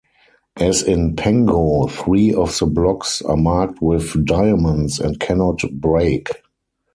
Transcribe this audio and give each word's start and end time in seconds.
As 0.57 0.81
in 0.81 1.15
"Pengo", 1.15 1.85
three 1.85 2.33
of 2.33 2.57
the 2.57 2.65
blocks 2.65 3.21
are 3.21 3.37
marked 3.37 3.83
with 3.83 4.25
diamonds 4.25 4.99
and 4.99 5.19
cannot 5.19 5.59
break. 5.73 6.27